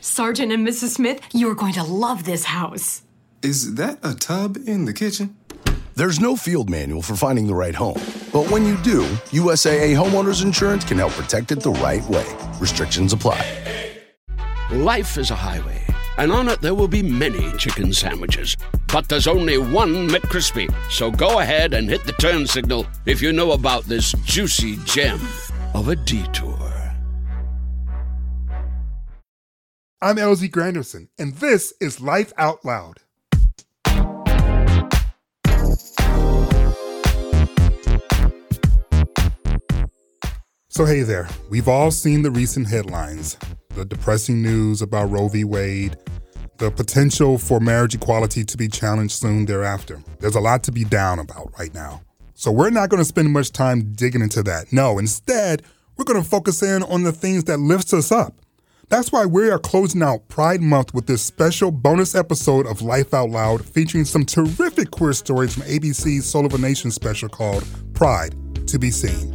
[0.00, 0.90] Sergeant and Mrs.
[0.90, 3.02] Smith, you're going to love this house.
[3.42, 5.36] Is that a tub in the kitchen?
[5.94, 8.00] There's no field manual for finding the right home.
[8.32, 9.02] But when you do,
[9.32, 12.26] USAA Homeowners Insurance can help protect it the right way.
[12.58, 13.44] Restrictions apply.
[14.70, 15.84] Life is a highway,
[16.16, 18.56] and on it there will be many chicken sandwiches.
[18.92, 20.72] But there's only one McCrispy.
[20.90, 25.20] So go ahead and hit the turn signal if you know about this juicy gem
[25.74, 26.49] of a detour.
[30.02, 33.00] I'm LZ Granderson, and this is Life Out Loud.
[40.68, 41.28] So, hey there.
[41.50, 43.36] We've all seen the recent headlines
[43.74, 45.44] the depressing news about Roe v.
[45.44, 45.98] Wade,
[46.56, 50.02] the potential for marriage equality to be challenged soon thereafter.
[50.18, 52.00] There's a lot to be down about right now.
[52.32, 54.72] So, we're not going to spend much time digging into that.
[54.72, 55.62] No, instead,
[55.98, 58.34] we're going to focus in on the things that lifts us up.
[58.90, 63.14] That's why we are closing out Pride Month with this special bonus episode of Life
[63.14, 67.64] Out Loud featuring some terrific queer stories from ABC's Soul of a Nation special called
[67.94, 68.34] Pride
[68.66, 69.30] to be Seen.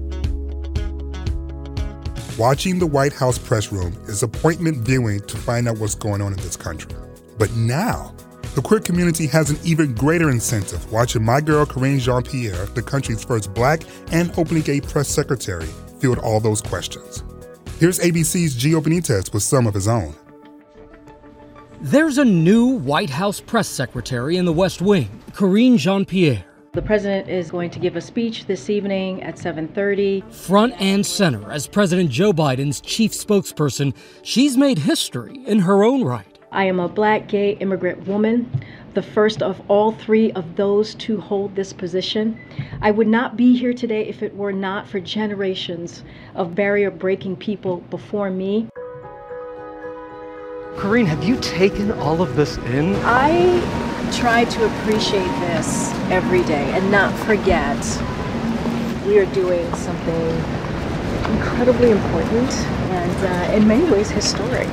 [2.38, 6.34] Watching the White House press room is appointment viewing to find out what's going on
[6.34, 6.92] in this country.
[7.38, 8.14] But now,
[8.56, 12.84] the queer community has an even greater incentive watching my girl Karine Jean Pierre, the
[12.84, 15.70] country's first black and openly gay press secretary,
[16.02, 17.24] field all those questions.
[17.78, 20.16] Here's ABC's Gio Benitez with some of his own.
[21.82, 26.46] There's a new White House press secretary in the West Wing, Karine Jean Pierre.
[26.72, 30.24] The president is going to give a speech this evening at 7:30.
[30.34, 36.02] Front and center as President Joe Biden's chief spokesperson, she's made history in her own
[36.02, 36.40] right.
[36.54, 38.50] I am a black gay immigrant woman,
[38.96, 42.40] the first of all three of those to hold this position.
[42.82, 47.36] I would not be here today if it were not for generations of barrier breaking
[47.36, 48.68] people before me.
[50.78, 52.96] Karine, have you taken all of this in?
[53.04, 53.60] I
[54.14, 57.78] try to appreciate this every day and not forget
[59.06, 60.30] we are doing something
[61.36, 62.52] incredibly important
[62.92, 64.68] and uh, in many ways historic.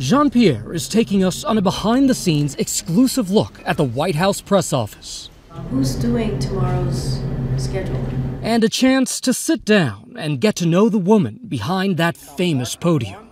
[0.00, 4.16] Jean Pierre is taking us on a behind the scenes exclusive look at the White
[4.16, 5.30] House press office.
[5.70, 7.20] Who's doing tomorrow's
[7.56, 8.04] schedule?
[8.42, 12.74] And a chance to sit down and get to know the woman behind that famous
[12.74, 13.30] podium.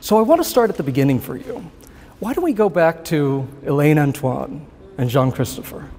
[0.00, 1.68] So I want to start at the beginning for you.
[2.20, 4.64] Why don't we go back to Elaine Antoine
[4.98, 5.90] and Jean Christopher?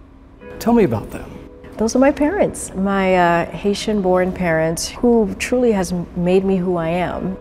[0.60, 1.30] Tell me about them.
[1.76, 6.78] Those are my parents, my uh, Haitian born parents, who truly has made me who
[6.78, 7.38] I am.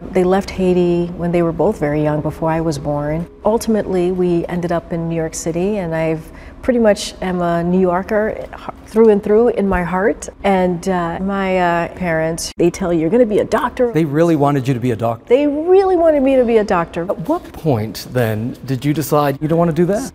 [0.00, 3.28] They left Haiti when they were both very young before I was born.
[3.44, 6.30] Ultimately, we ended up in New York City, and I've
[6.62, 8.48] pretty much am a New Yorker
[8.86, 10.28] through and through in my heart.
[10.44, 13.92] And uh, my uh, parents, they tell you you're going to be a doctor.
[13.92, 15.24] They really wanted you to be a doctor.
[15.28, 17.02] They really wanted me to be a doctor.
[17.02, 20.12] At what point then did you decide you don't want to do that?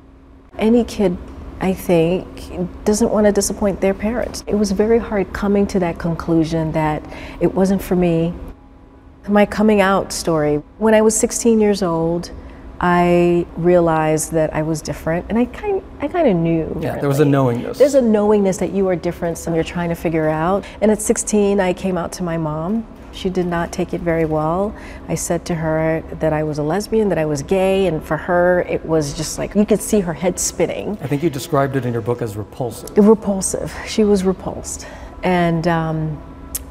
[0.57, 1.17] Any kid
[1.59, 4.43] I think, doesn't want to disappoint their parents.
[4.47, 7.01] It was very hard coming to that conclusion that
[7.39, 8.33] it wasn't for me.
[9.27, 12.31] My coming out story when I was 16 years old,
[12.81, 16.77] I realized that I was different, and I kind, I kind of knew.
[16.81, 17.77] Yeah, there was a knowingness.
[17.77, 20.65] There's a knowingness that you are different, and you're trying to figure out.
[20.81, 22.85] And at 16, I came out to my mom.
[23.13, 24.75] She did not take it very well.
[25.07, 28.17] I said to her that I was a lesbian, that I was gay, and for
[28.17, 30.97] her, it was just like you could see her head spinning.
[31.01, 32.97] I think you described it in your book as repulsive.
[32.97, 33.73] Repulsive.
[33.87, 34.85] She was repulsed,
[35.23, 35.65] and.
[35.69, 36.21] Um,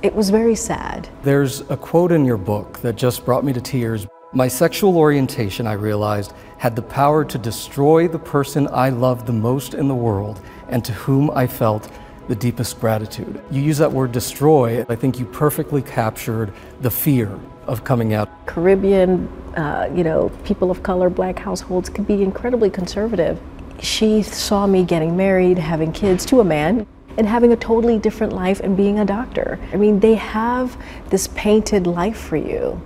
[0.03, 1.09] it was very sad.
[1.23, 4.07] There's a quote in your book that just brought me to tears.
[4.33, 9.33] My sexual orientation, I realized, had the power to destroy the person I loved the
[9.33, 11.89] most in the world and to whom I felt
[12.29, 13.41] the deepest gratitude.
[13.51, 14.85] You use that word destroy.
[14.89, 18.47] I think you perfectly captured the fear of coming out.
[18.47, 23.41] Caribbean, uh, you know, people of color, black households could be incredibly conservative.
[23.81, 26.87] She saw me getting married, having kids to a man
[27.17, 29.59] and having a totally different life and being a doctor.
[29.73, 30.77] I mean, they have
[31.11, 32.81] this painted life for you.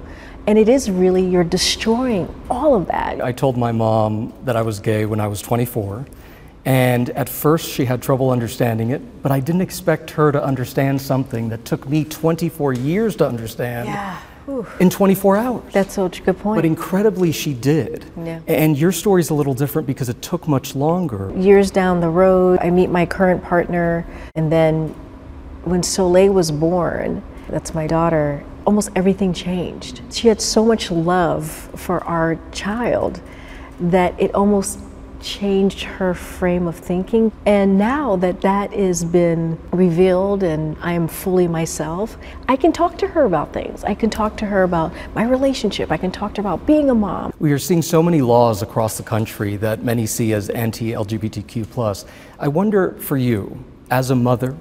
[0.47, 3.23] And it is really, you're destroying all of that.
[3.23, 6.06] I told my mom that I was gay when I was 24.
[6.64, 11.00] And at first, she had trouble understanding it, but I didn't expect her to understand
[11.00, 13.88] something that took me 24 years to understand.
[13.88, 14.20] Yeah.
[14.81, 15.72] In 24 hours.
[15.72, 16.58] That's such a good point.
[16.58, 18.04] But incredibly, she did.
[18.16, 18.40] Yeah.
[18.46, 21.32] And your story's a little different because it took much longer.
[21.37, 24.94] Years down the road, I meet my current partner, and then
[25.64, 30.00] when Soleil was born, that's my daughter, almost everything changed.
[30.12, 33.20] She had so much love for our child
[33.81, 34.78] that it almost
[35.20, 37.32] changed her frame of thinking.
[37.44, 42.16] And now that that has been revealed and I am fully myself,
[42.48, 43.84] I can talk to her about things.
[43.84, 45.90] I can talk to her about my relationship.
[45.90, 47.32] I can talk to her about being a mom.
[47.38, 52.06] We are seeing so many laws across the country that many see as anti LGBTQ.
[52.38, 54.56] I wonder for you, as a mother,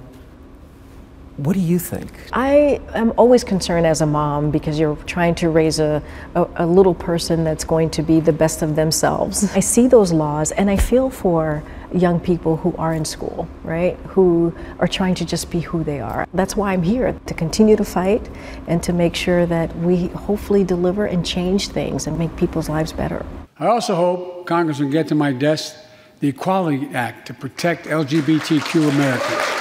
[1.36, 2.10] what do you think?
[2.32, 6.02] I am always concerned as a mom because you're trying to raise a,
[6.34, 9.44] a, a, little person that's going to be the best of themselves.
[9.54, 11.62] I see those laws and I feel for
[11.92, 13.96] young people who are in school, right?
[14.08, 16.26] Who are trying to just be who they are.
[16.32, 18.28] That's why I'm here to continue to fight
[18.66, 22.92] and to make sure that we hopefully deliver and change things and make people's lives
[22.92, 23.24] better.
[23.58, 25.76] I also hope Congress will get to my desk
[26.20, 29.55] the Equality Act to protect LGBTQ Americans.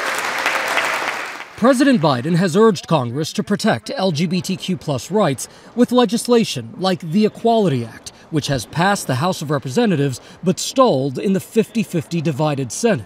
[1.58, 8.10] President Biden has urged Congress to protect LGBTQ rights with legislation like the Equality Act,
[8.30, 13.06] which has passed the House of Representatives but stalled in the 50 50 divided Senate.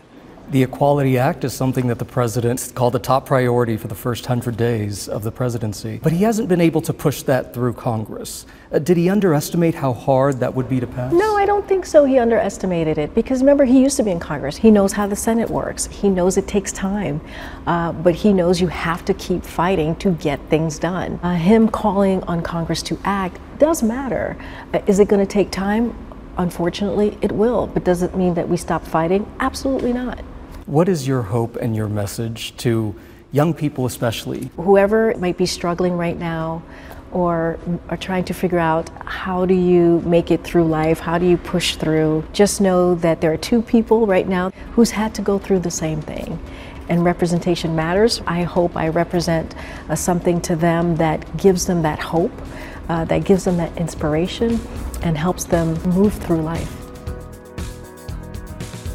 [0.51, 4.28] The Equality Act is something that the president called a top priority for the first
[4.28, 8.48] 100 days of the presidency, but he hasn't been able to push that through Congress.
[8.72, 11.13] Uh, did he underestimate how hard that would be to pass?
[11.13, 12.04] No, I don't think so.
[12.04, 14.57] He underestimated it because remember, he used to be in Congress.
[14.57, 17.22] He knows how the Senate works, he knows it takes time,
[17.68, 21.19] uh, but he knows you have to keep fighting to get things done.
[21.22, 24.36] Uh, him calling on Congress to act does matter.
[24.74, 25.94] Uh, is it going to take time?
[26.40, 27.68] Unfortunately, it will.
[27.68, 29.31] But does it mean that we stop fighting?
[29.40, 30.24] Absolutely not.
[30.69, 32.94] What is your hope and your message to
[33.31, 34.51] young people, especially?
[34.56, 36.62] Whoever might be struggling right now
[37.12, 37.57] or
[37.89, 41.38] are trying to figure out how do you make it through life, how do you
[41.38, 45.39] push through, just know that there are two people right now who's had to go
[45.39, 46.39] through the same thing.
[46.88, 48.22] And representation matters.
[48.27, 49.56] I hope I represent
[49.89, 52.31] uh, something to them that gives them that hope,
[52.89, 54.60] uh, that gives them that inspiration,
[55.01, 56.79] and helps them move through life.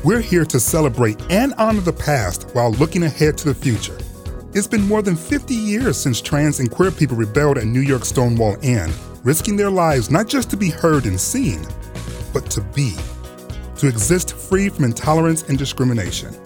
[0.05, 3.97] We're here to celebrate and honor the past while looking ahead to the future.
[4.53, 8.09] It's been more than 50 years since trans and queer people rebelled at New York's
[8.09, 8.93] Stonewall Inn,
[9.23, 11.67] risking their lives not just to be heard and seen,
[12.35, 12.95] but to be,
[13.79, 16.37] to exist free from intolerance and discrimination.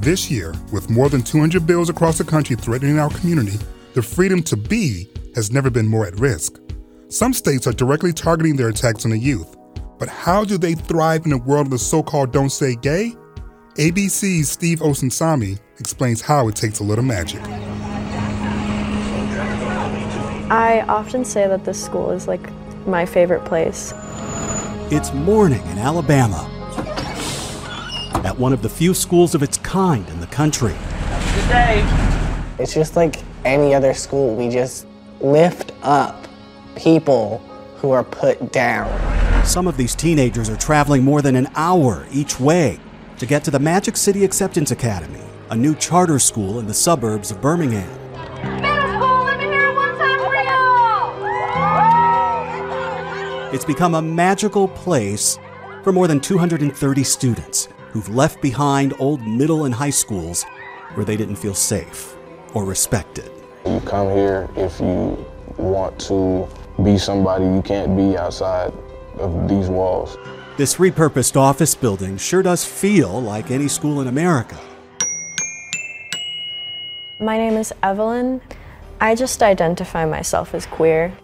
[0.00, 3.58] This year, with more than 200 bills across the country threatening our community,
[3.94, 6.58] the freedom to be has never been more at risk.
[7.10, 9.56] Some states are directly targeting their attacks on the youth,
[9.98, 13.16] but how do they thrive in a world of the so called don't say gay?
[13.74, 17.42] ABC's Steve Osunsami explains how it takes a little magic.
[20.50, 22.48] I often say that this school is like
[22.86, 23.92] my favorite place.
[24.90, 26.48] It's morning in Alabama
[28.24, 30.74] at one of the few schools of its kind in the country.
[31.34, 32.14] Good day.
[32.58, 34.34] It's just like any other school.
[34.34, 34.86] We just
[35.20, 36.26] lift up
[36.76, 37.38] people
[37.76, 38.88] who are put down.
[39.44, 42.78] Some of these teenagers are traveling more than an hour each way
[43.18, 47.30] to get to the Magic City Acceptance Academy, a new charter school in the suburbs
[47.30, 47.88] of Birmingham.
[53.52, 55.38] It's become a magical place
[55.82, 60.44] for more than 230 students who've left behind old middle and high schools
[60.94, 62.14] where they didn't feel safe
[62.52, 63.30] or respected.
[63.66, 65.26] You come here if you
[65.56, 66.46] want to
[66.82, 68.72] be somebody you can't be outside
[69.20, 70.16] of these walls.
[70.56, 74.58] This repurposed office building sure does feel like any school in America.
[77.20, 78.40] My name is Evelyn.
[79.00, 81.16] I just identify myself as queer.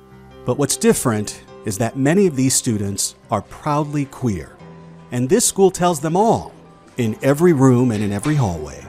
[0.44, 4.57] But what's different is that many of these students are proudly queer.
[5.11, 6.52] And this school tells them all,
[6.97, 8.85] in every room and in every hallway,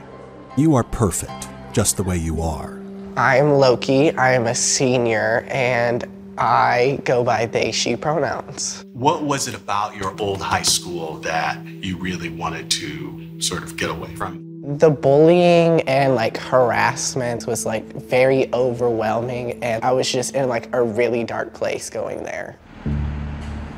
[0.56, 2.80] you are perfect just the way you are.
[3.16, 4.16] I'm Loki.
[4.16, 6.04] I am a senior, and
[6.38, 8.84] I go by they, she pronouns.
[8.92, 13.76] What was it about your old high school that you really wanted to sort of
[13.76, 14.44] get away from?
[14.78, 20.74] The bullying and like harassment was like very overwhelming, and I was just in like
[20.74, 22.58] a really dark place going there.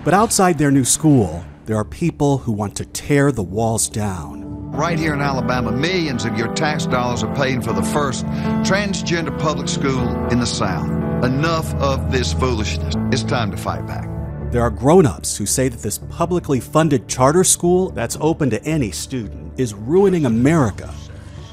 [0.05, 4.38] But outside their new school, there are people who want to tear the walls down.
[4.79, 8.25] Right here in Alabama, millions of your tax dollars are paying for the first
[8.63, 10.89] transgender public school in the South.
[11.25, 12.95] Enough of this foolishness.
[13.11, 14.09] It's time to fight back.
[14.53, 18.63] There are grown ups who say that this publicly funded charter school that's open to
[18.63, 20.95] any student is ruining America.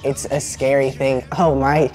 [0.03, 1.23] It's a scary thing.
[1.35, 1.91] Oh, my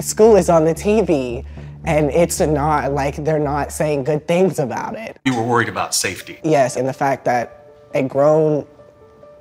[0.00, 1.46] school is on the TV
[1.86, 5.18] and it's not like they're not saying good things about it.
[5.24, 6.38] You were worried about safety.
[6.44, 8.66] Yes, and the fact that a grown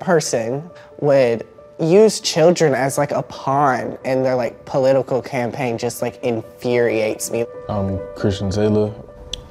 [0.04, 0.70] person
[1.04, 1.46] would
[1.80, 7.46] use children as like a pawn in their like political campaign just like infuriates me.
[7.68, 8.94] I'm Christian Taylor.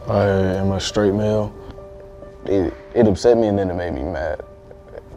[0.09, 1.55] I am a straight male.
[2.47, 4.43] It, it upset me and then it made me mad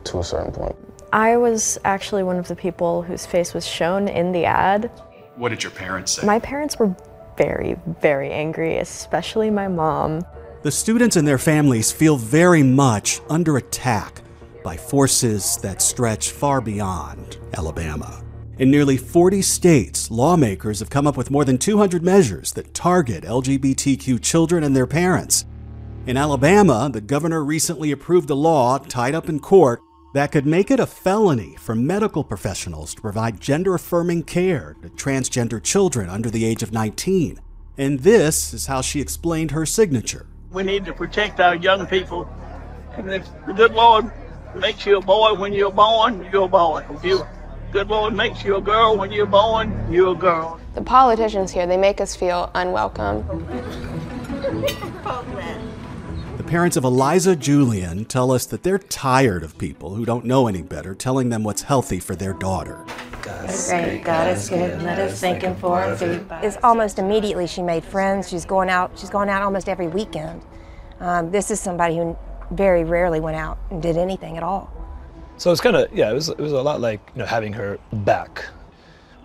[0.04, 0.76] to a certain point.
[1.14, 4.92] I was actually one of the people whose face was shown in the ad.
[5.38, 6.28] What did your parents say?
[6.28, 6.94] My parents were
[7.38, 10.26] very, very angry, especially my mom.
[10.64, 14.22] The students and their families feel very much under attack
[14.66, 18.24] by forces that stretch far beyond Alabama.
[18.58, 23.24] In nearly 40 states, lawmakers have come up with more than 200 measures that target
[23.24, 25.46] LGBTQ children and their parents.
[26.08, 29.82] In Alabama, the governor recently approved a law tied up in court
[30.16, 34.90] that could make it a felony for medical professionals to provide gender affirming care to
[34.90, 37.40] transgender children under the age of 19.
[37.78, 40.26] And this is how she explained her signature.
[40.52, 42.28] We need to protect our young people.
[42.98, 44.10] And if the good Lord
[44.56, 46.86] makes you a boy when you're born, you're a boy.
[46.90, 47.26] If you
[47.72, 50.60] good Lord makes you a girl when you're born, you're a girl.
[50.76, 53.26] The politicians here, they make us feel unwelcome.
[56.38, 60.48] The parents of Eliza Julian tell us that they're tired of people who don't know
[60.48, 62.86] any better telling them what's healthy for their daughter.
[63.68, 64.82] Great, God is good.
[64.82, 66.26] Let us thank Him for food.
[66.44, 68.30] It's almost immediately she made friends.
[68.30, 68.92] She's going out.
[68.98, 70.42] She's going out almost every weekend.
[71.00, 72.18] Um, this is somebody who
[72.52, 74.72] very rarely went out and did anything at all.
[75.38, 77.54] So it's kind of yeah, it was it was a lot like you know having
[77.54, 78.46] her back,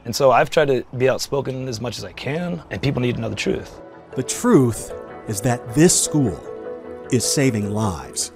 [0.05, 3.15] and so I've tried to be outspoken as much as I can, and people need
[3.15, 3.81] to know the truth.
[4.17, 4.93] The truth
[5.29, 6.41] is that this school
[7.13, 8.33] is saving lives.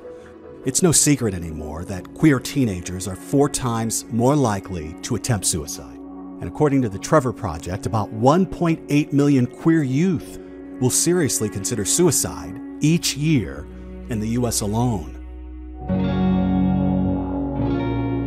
[0.64, 5.98] It's no secret anymore that queer teenagers are four times more likely to attempt suicide.
[6.40, 10.38] And according to the Trevor Project, about 1.8 million queer youth
[10.80, 13.66] will seriously consider suicide each year
[14.08, 14.60] in the U.S.
[14.60, 15.20] alone.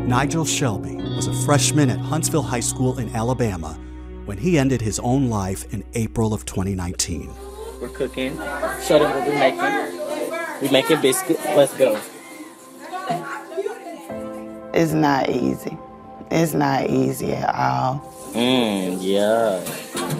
[0.07, 3.77] Nigel Shelby was a freshman at Huntsville High School in Alabama
[4.25, 7.29] when he ended his own life in April of 2019.
[7.81, 8.35] We're cooking.
[8.85, 10.61] Show them what we're making.
[10.61, 11.43] We making biscuits.
[11.45, 11.99] Let's go.
[14.73, 15.77] It's not easy.
[16.31, 18.13] It's not easy at all.
[18.33, 19.63] Mmm, yeah.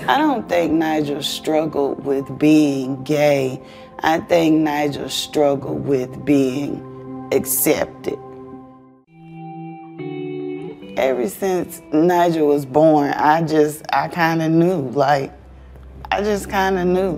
[0.07, 3.61] I don't think Nigel struggled with being gay.
[4.01, 8.17] I think Nigel struggled with being accepted.
[10.97, 14.81] Ever since Nigel was born, I just, I kind of knew.
[14.89, 15.33] Like,
[16.11, 17.17] I just kind of knew.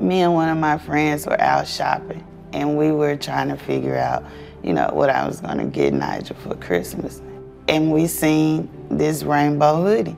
[0.00, 3.96] Me and one of my friends were out shopping, and we were trying to figure
[3.96, 4.24] out,
[4.64, 7.22] you know, what I was going to get Nigel for Christmas.
[7.68, 10.16] And we seen this rainbow hoodie,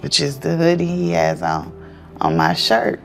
[0.00, 1.72] which is the hoodie he has on
[2.20, 3.00] on my shirt.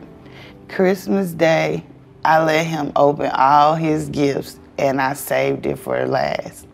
[0.70, 1.84] Christmas Day,
[2.24, 6.68] I let him open all his gifts and I saved it for last.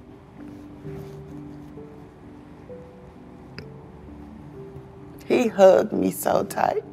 [5.27, 6.83] He hugged me so tight.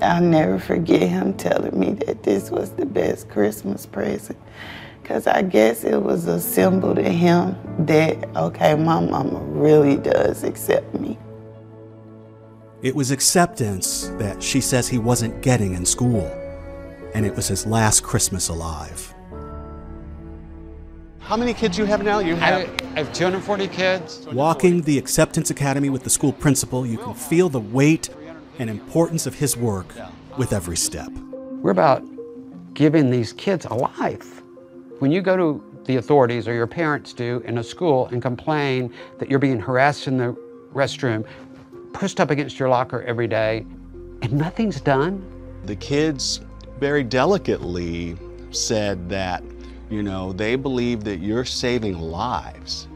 [0.00, 4.38] I'll never forget him telling me that this was the best Christmas present.
[5.08, 10.44] Because I guess it was a symbol to him that, okay, my mama really does
[10.44, 11.16] accept me.
[12.82, 16.26] It was acceptance that she says he wasn't getting in school,
[17.14, 19.14] and it was his last Christmas alive.
[21.20, 22.18] How many kids you have now?
[22.18, 24.26] You have I have 240 kids.
[24.30, 28.10] Walking the Acceptance Academy with the school principal, you can feel the weight
[28.58, 29.94] and importance of his work
[30.36, 31.10] with every step.
[31.62, 32.04] We're about
[32.74, 34.42] giving these kids a life.
[34.98, 38.92] When you go to the authorities or your parents do in a school and complain
[39.18, 40.36] that you're being harassed in the
[40.72, 41.24] restroom,
[41.92, 43.64] pushed up against your locker every day,
[44.22, 45.24] and nothing's done,
[45.64, 46.40] The kids
[46.78, 48.16] very delicately
[48.50, 49.42] said that,
[49.90, 52.88] you know, they believe that you're saving lives.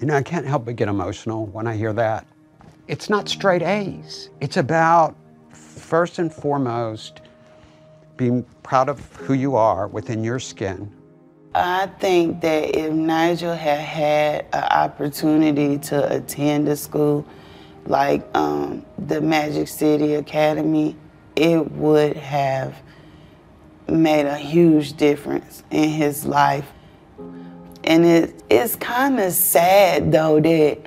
[0.00, 2.26] You know, I can't help but get emotional when I hear that.
[2.88, 4.30] It's not straight A's.
[4.40, 5.16] It's about,
[5.52, 7.22] first and foremost,
[8.16, 10.92] being proud of who you are within your skin.
[11.54, 17.26] I think that if Nigel had had an opportunity to attend a school
[17.86, 20.96] like um, the Magic City Academy,
[21.36, 22.74] it would have
[23.86, 26.70] made a huge difference in his life.
[27.84, 30.78] And it, it's kind of sad though that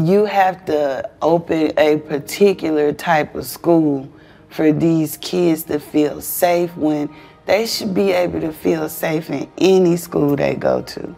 [0.00, 4.08] you have to open a particular type of school
[4.50, 7.08] for these kids to feel safe when
[7.46, 11.16] they should be able to feel safe in any school they go to.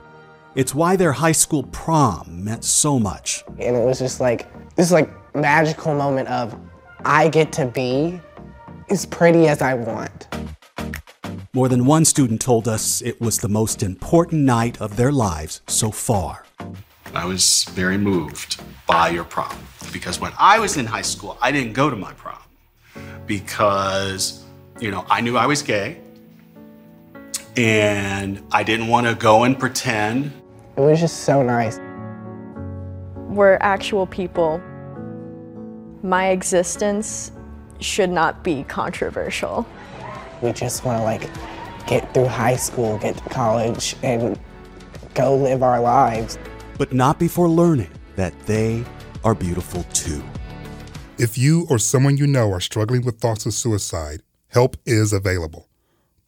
[0.55, 3.45] It's why their high school prom meant so much.
[3.59, 6.59] And it was just like this like magical moment of
[7.05, 8.21] I get to be
[8.91, 10.29] as pretty as I want.
[11.55, 15.63] More than one student told us it was the most important night of their lives
[15.67, 16.45] so far.
[17.15, 19.57] I was very moved by your prom
[19.93, 22.43] because when I was in high school, I didn't go to my prom
[23.27, 24.45] because
[24.79, 26.01] you know, I knew I was gay
[27.59, 30.33] and I didn't want to go and pretend.
[30.77, 31.79] It was just so nice.
[33.29, 34.63] We're actual people.
[36.05, 37.33] My existence
[37.81, 39.67] should not be controversial.
[40.41, 41.29] We just want to like
[41.89, 44.39] get through high school, get to college, and
[45.15, 46.39] go live our lives.
[46.79, 48.85] But not before learning that they
[49.25, 50.23] are beautiful too.
[51.19, 55.68] If you or someone you know are struggling with thoughts of suicide, help is available.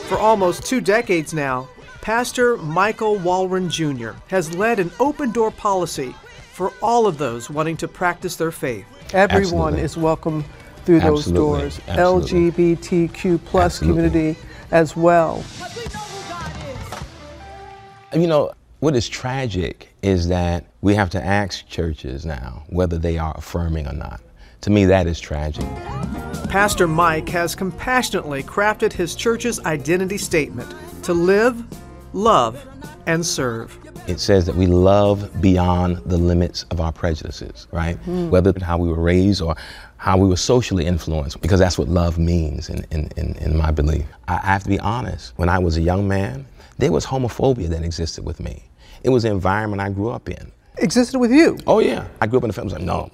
[0.08, 1.68] For almost two decades now,
[2.02, 4.18] Pastor Michael Walrond Jr.
[4.28, 6.16] has led an open door policy
[6.54, 8.86] for all of those wanting to practice their faith.
[9.14, 9.82] Everyone Absolutely.
[9.82, 10.46] is welcome
[10.86, 11.60] through those Absolutely.
[11.60, 11.82] doors.
[11.88, 12.76] Absolutely.
[12.78, 14.10] LGBTQ plus Absolutely.
[14.10, 14.40] community
[14.72, 15.44] as well.
[18.14, 23.18] You know, what is tragic is that we have to ask churches now whether they
[23.18, 24.22] are affirming or not.
[24.62, 25.66] To me, that is tragic.
[26.50, 30.74] Pastor Mike has compassionately crafted his church's identity statement
[31.04, 31.62] to live,
[32.14, 32.66] love,
[33.06, 33.78] and serve.
[34.08, 37.98] It says that we love beyond the limits of our prejudices, right?
[37.98, 38.30] Hmm.
[38.30, 39.56] Whether how we were raised or
[39.98, 43.72] how we were socially influenced, because that's what love means in, in, in, in my
[43.72, 44.06] belief.
[44.30, 45.34] I, I have to be honest.
[45.36, 46.46] When I was a young man,
[46.78, 48.64] there was homophobia that existed with me.
[49.04, 50.52] It was the environment I grew up in.
[50.78, 51.58] Existed with you?
[51.66, 52.08] Oh, yeah.
[52.22, 53.12] I grew up in a family, like, no,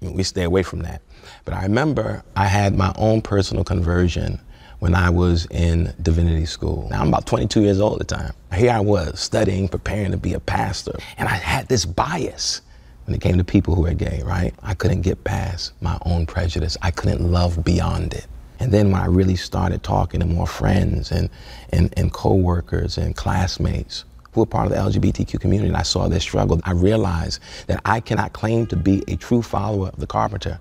[0.00, 1.02] we stay away from that.
[1.44, 4.40] But I remember I had my own personal conversion
[4.78, 6.88] when I was in divinity school.
[6.90, 8.32] Now I'm about 22 years old at the time.
[8.54, 12.62] Here I was studying, preparing to be a pastor, and I had this bias
[13.04, 14.54] when it came to people who were gay, right?
[14.62, 16.76] I couldn't get past my own prejudice.
[16.82, 18.26] I couldn't love beyond it.
[18.58, 21.28] And then when I really started talking to more friends and,
[21.70, 26.08] and, and co-workers and classmates who are part of the LGBTQ community and I saw
[26.08, 30.06] their struggle, I realized that I cannot claim to be a true follower of the
[30.06, 30.58] carpenter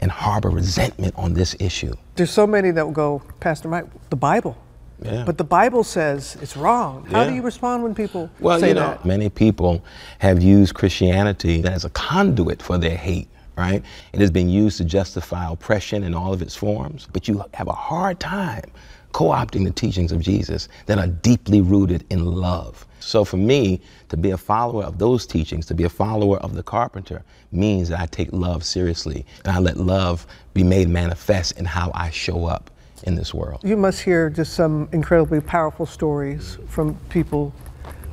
[0.00, 1.92] and harbor resentment on this issue.
[2.14, 4.56] There's so many that will go, Pastor Mike, the Bible.
[5.02, 5.24] Yeah.
[5.24, 7.04] But the Bible says it's wrong.
[7.06, 9.04] How do you respond when people Well, say you know, that?
[9.04, 9.84] many people
[10.18, 13.82] have used Christianity as a conduit for their hate, right?
[14.12, 17.68] It has been used to justify oppression in all of its forms, but you have
[17.68, 18.64] a hard time
[19.12, 22.84] co opting the teachings of Jesus that are deeply rooted in love.
[23.08, 26.54] So for me, to be a follower of those teachings, to be a follower of
[26.54, 31.58] the carpenter, means that I take love seriously and I let love be made manifest
[31.58, 32.70] in how I show up
[33.04, 33.62] in this world.
[33.64, 37.54] You must hear just some incredibly powerful stories from people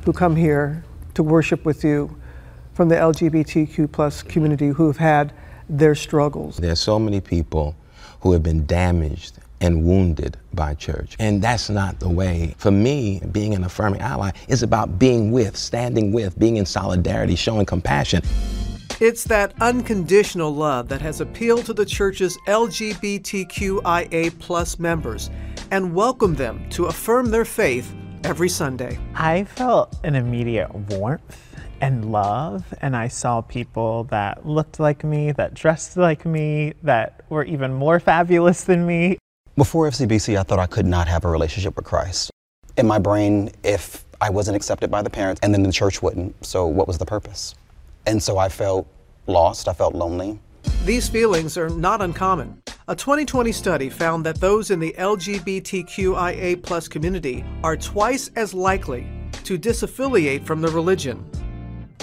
[0.06, 0.82] who come here
[1.12, 2.16] to worship with you
[2.72, 5.34] from the LGBTQ plus community who have had
[5.68, 6.56] their struggles.
[6.56, 7.76] There are so many people
[8.20, 11.16] who have been damaged and wounded by church.
[11.18, 12.54] And that's not the way.
[12.58, 17.36] For me, being an affirming ally is about being with, standing with, being in solidarity,
[17.36, 18.22] showing compassion.
[18.98, 25.30] It's that unconditional love that has appealed to the church's LGBTQIA plus members
[25.70, 28.98] and welcomed them to affirm their faith every Sunday.
[29.14, 31.42] I felt an immediate warmth
[31.80, 37.20] and love, and I saw people that looked like me, that dressed like me, that
[37.28, 39.18] were even more fabulous than me.
[39.56, 42.30] Before FCBC, I thought I could not have a relationship with Christ.
[42.76, 46.44] In my brain, if I wasn't accepted by the parents, and then the church wouldn't,
[46.44, 47.54] so what was the purpose?
[48.04, 48.86] And so I felt
[49.26, 50.38] lost, I felt lonely.
[50.84, 52.60] These feelings are not uncommon.
[52.88, 59.06] A 2020 study found that those in the LGBTQIA community are twice as likely
[59.44, 61.24] to disaffiliate from the religion.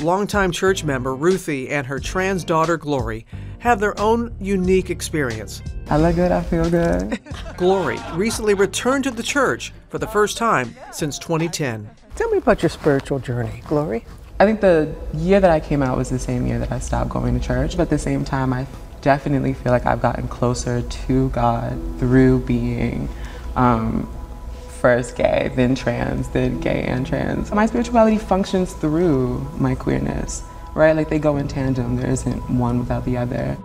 [0.02, 3.26] Longtime church member Ruthie and her trans daughter Glory
[3.60, 5.62] have their own unique experience.
[5.90, 7.20] I look good, I feel good.
[7.58, 11.90] Glory recently returned to the church for the first time since 2010.
[12.16, 14.06] Tell me about your spiritual journey, Glory.
[14.40, 17.10] I think the year that I came out was the same year that I stopped
[17.10, 18.66] going to church, but at the same time, I
[19.02, 23.08] definitely feel like I've gotten closer to God through being
[23.56, 24.10] um,
[24.84, 27.50] first gay, then trans, then gay and trans.
[27.54, 30.44] My spirituality functions through my queerness,
[30.76, 30.94] right?
[30.94, 33.58] Like they go in tandem, there isn't one without the other.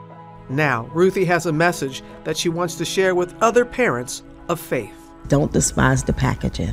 [0.48, 4.94] Now, Ruthie has a message that she wants to share with other parents of faith.
[5.26, 6.72] Don't despise the packaging.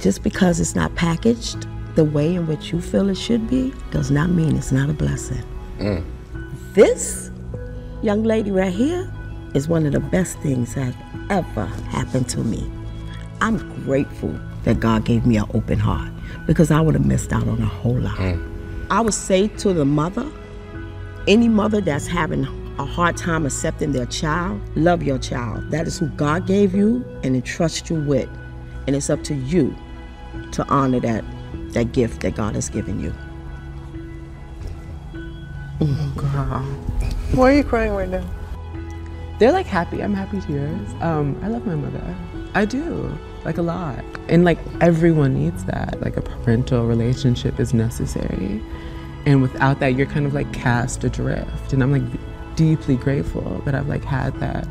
[0.00, 4.10] Just because it's not packaged the way in which you feel it should be does
[4.10, 5.44] not mean it's not a blessing.
[5.78, 6.04] Mm.
[6.74, 7.30] This
[8.02, 9.08] young lady right here
[9.54, 10.94] is one of the best things that
[11.30, 12.70] ever happened to me.
[13.40, 16.10] I'm grateful that God gave me an open heart
[16.46, 18.16] because I would have missed out on a whole lot.
[18.16, 18.86] Mm.
[18.90, 20.30] I would say to the mother,
[21.26, 22.44] any mother that's having
[22.78, 25.70] a hard time accepting their child, love your child.
[25.70, 28.28] That is who God gave you and entrust you with.
[28.86, 29.74] And it's up to you
[30.52, 31.24] to honor that
[31.72, 33.12] that gift that God has given you.
[35.80, 36.60] Oh, girl.
[37.32, 38.24] Why are you crying right now?
[39.38, 40.02] They're like happy.
[40.02, 40.88] I'm happy tears.
[41.00, 42.16] Um, I love my mother.
[42.54, 44.04] I do, like a lot.
[44.28, 46.00] And like everyone needs that.
[46.00, 48.62] Like a parental relationship is necessary.
[49.26, 51.72] And without that, you're kind of like cast adrift.
[51.72, 54.68] And I'm like deeply grateful that I've like had that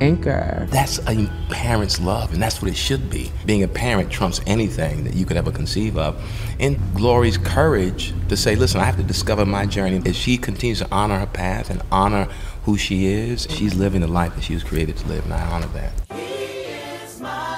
[0.00, 0.66] anchor.
[0.70, 3.30] That's a parent's love, and that's what it should be.
[3.44, 6.20] Being a parent trumps anything that you could ever conceive of.
[6.58, 10.00] And Glory's courage to say, listen, I have to discover my journey.
[10.06, 12.28] As she continues to honor her path and honor
[12.64, 15.42] who she is, she's living the life that she was created to live, and I
[15.50, 15.92] honor that.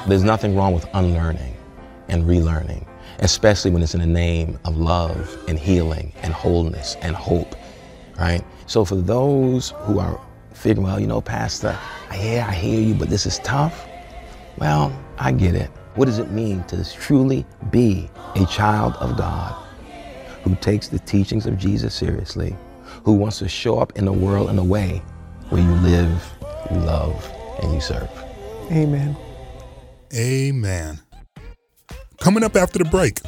[0.09, 1.57] There's nothing wrong with unlearning
[2.09, 2.87] and relearning,
[3.21, 7.55] especially when it's in the name of love and healing and wholeness and hope,
[8.19, 8.45] right?
[8.67, 10.21] So for those who are
[10.53, 11.79] figuring, well, you know, Pastor,
[12.13, 13.89] yeah, I hear you, but this is tough.
[14.59, 15.71] Well, I get it.
[15.95, 19.55] What does it mean to truly be a child of God
[20.43, 22.57] who takes the teachings of Jesus seriously,
[23.05, 25.03] who wants to show up in the world in a way
[25.49, 26.35] where you live,
[26.71, 27.31] you love,
[27.63, 28.11] and you serve?
[28.71, 29.17] Amen.
[30.15, 31.01] Amen.
[32.21, 33.21] Coming up after the break,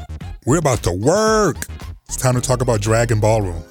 [0.46, 1.56] we're about to work.
[2.06, 3.62] It's time to talk about Drag and Ballroom.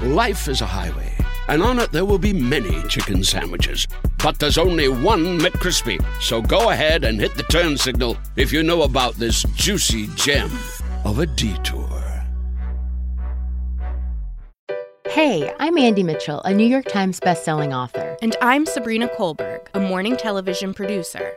[0.00, 1.14] Life is a highway,
[1.48, 3.86] and on it there will be many chicken sandwiches.
[4.22, 6.04] But there's only one McCrispy.
[6.20, 10.50] So go ahead and hit the turn signal if you know about this juicy gem
[11.04, 12.02] of a detour.
[15.08, 18.16] Hey, I'm Andie Mitchell, a New York Times bestselling author.
[18.22, 21.36] And I'm Sabrina Kohlberg, a morning television producer.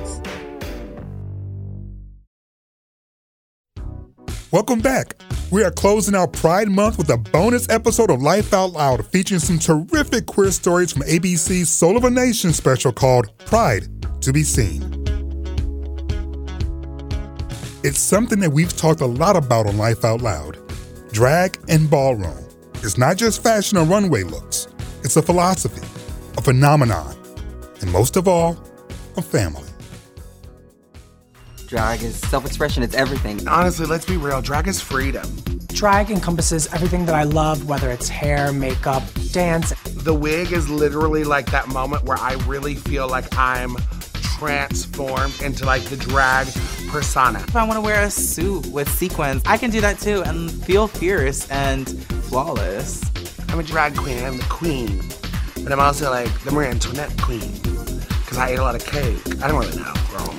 [4.51, 5.15] Welcome back.
[5.49, 9.39] We are closing out Pride Month with a bonus episode of Life Out Loud featuring
[9.39, 13.87] some terrific queer stories from ABC's Soul of a Nation special called Pride
[14.21, 14.81] to be Seen.
[17.85, 20.57] It's something that we've talked a lot about on Life Out Loud
[21.13, 22.45] drag and ballroom.
[22.83, 24.67] It's not just fashion or runway looks,
[25.01, 25.87] it's a philosophy,
[26.37, 27.15] a phenomenon,
[27.79, 28.61] and most of all,
[29.15, 29.70] a family.
[31.71, 33.47] Drag is self expression, it's everything.
[33.47, 35.25] Honestly, let's be real drag is freedom.
[35.67, 39.71] Drag encompasses everything that I love, whether it's hair, makeup, dance.
[39.85, 43.77] The wig is literally like that moment where I really feel like I'm
[44.15, 46.47] transformed into like the drag
[46.89, 47.39] persona.
[47.39, 50.51] If I want to wear a suit with sequins, I can do that too and
[50.51, 51.87] feel fierce and
[52.25, 53.01] flawless.
[53.47, 55.01] I'm a drag queen, I'm the queen.
[55.63, 57.49] But I'm also like the Marie Antoinette queen.
[57.61, 59.41] Because I ate a lot of cake.
[59.41, 60.35] I don't really know, girl.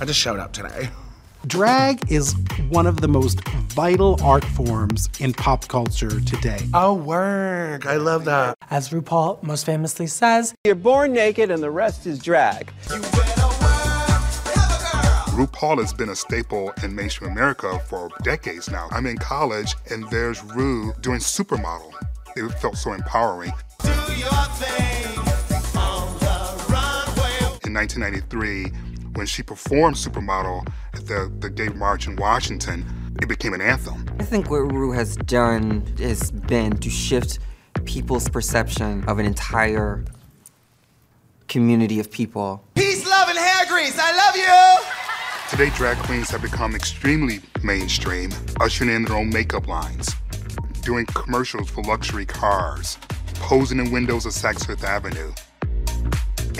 [0.00, 0.88] I just showed up today.
[1.46, 2.34] Drag is
[2.70, 6.58] one of the most vital art forms in pop culture today.
[6.72, 7.84] Oh, work.
[7.84, 8.56] I love that.
[8.70, 12.72] As RuPaul most famously says, You're born naked and the rest is drag.
[15.36, 18.88] RuPaul has been a staple in mainstream America for decades now.
[18.90, 21.92] I'm in college and there's Ru doing Supermodel.
[22.36, 23.52] It felt so empowering.
[27.64, 28.72] In 1993,
[29.14, 32.84] when she performed Supermodel at the, the Gay March in Washington,
[33.20, 34.06] it became an anthem.
[34.18, 37.38] I think what Ru has done has been to shift
[37.84, 40.04] people's perception of an entire
[41.48, 42.62] community of people.
[42.74, 43.98] Peace, love, and hair grease.
[43.98, 44.86] I love you.
[45.50, 50.14] Today, drag queens have become extremely mainstream, ushering in their own makeup lines,
[50.82, 52.98] doing commercials for luxury cars,
[53.34, 55.32] posing in windows of Saks Fifth Avenue.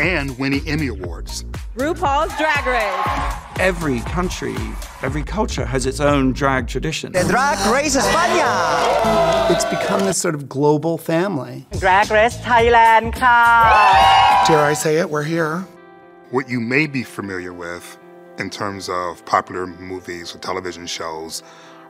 [0.00, 1.44] And winning Emmy Awards.
[1.76, 3.34] RuPaul's Drag Race.
[3.60, 4.56] Every country,
[5.02, 7.12] every culture has its own drag tradition.
[7.12, 9.50] The Drag Race España.
[9.50, 11.66] It's become this sort of global family.
[11.78, 15.10] Drag Race Thailand ค่ะ Dare I say it?
[15.10, 15.54] We're here.
[16.30, 17.98] What you may be familiar with
[18.38, 21.42] in terms of popular movies or television shows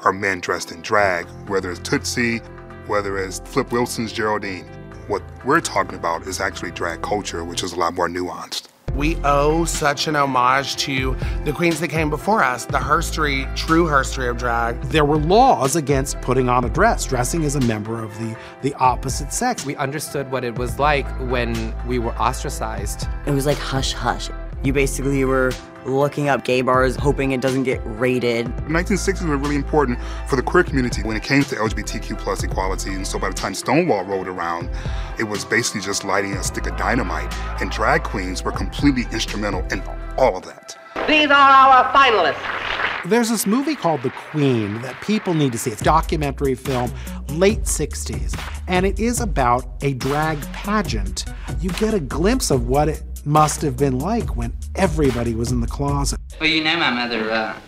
[0.05, 2.39] are men dressed in drag, whether it's Tootsie,
[2.87, 4.67] whether it's Flip Wilson's Geraldine.
[5.11, 8.69] What we're talking about is actually drag culture, which is a lot more nuanced.
[8.95, 13.87] We owe such an homage to the queens that came before us, the herstory, true
[13.87, 14.81] herstory of drag.
[14.83, 18.73] There were laws against putting on a dress, dressing as a member of the, the
[18.75, 19.67] opposite sex.
[19.67, 23.09] We understood what it was like when we were ostracized.
[23.27, 24.31] It was like hush hush.
[24.63, 25.51] You basically were
[25.85, 28.47] looking up gay bars, hoping it doesn't get raided.
[28.47, 32.43] The 1960s were really important for the queer community when it came to LGBTQ plus
[32.43, 32.95] equality.
[32.95, 34.71] And so by the time Stonewall rolled around,
[35.19, 37.33] it was basically just lighting a stick of dynamite.
[37.61, 39.83] And drag queens were completely instrumental in
[40.17, 40.77] all of that.
[41.09, 42.61] These are our finalists.
[43.07, 45.71] There's this movie called The Queen that people need to see.
[45.71, 46.93] It's a documentary film,
[47.31, 48.39] late 60s,
[48.69, 51.25] and it is about a drag pageant.
[51.61, 55.61] You get a glimpse of what it must have been like when everybody was in
[55.61, 56.19] the closet.
[56.41, 57.59] Well, you know my mother, uh,